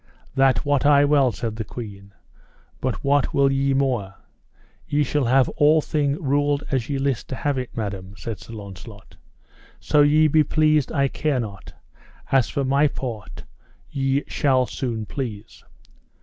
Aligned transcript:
That 0.33 0.65
wot 0.65 0.83
I 0.83 1.05
well, 1.05 1.31
said 1.31 1.57
the 1.57 1.63
queen, 1.63 2.11
but 2.79 3.03
what 3.03 3.35
will 3.35 3.51
ye 3.51 3.75
more? 3.75 4.15
Ye 4.87 5.03
shall 5.03 5.25
have 5.25 5.47
all 5.49 5.79
thing 5.79 6.15
ruled 6.19 6.63
as 6.71 6.89
ye 6.89 6.97
list 6.97 7.27
to 7.29 7.35
have 7.35 7.59
it. 7.59 7.77
Madam, 7.77 8.15
said 8.17 8.39
Sir 8.39 8.51
Launcelot, 8.53 9.15
so 9.79 10.01
ye 10.01 10.27
be 10.27 10.43
pleased 10.43 10.91
I 10.91 11.07
care 11.07 11.39
not, 11.39 11.73
as 12.31 12.49
for 12.49 12.65
my 12.65 12.87
part 12.87 13.43
ye 13.91 14.23
shall 14.27 14.65
soon 14.65 15.05
please. 15.05 15.63